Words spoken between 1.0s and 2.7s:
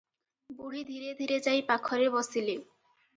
ଧିରେ ଯାଇ ପାଖରେ ବସିଲେ।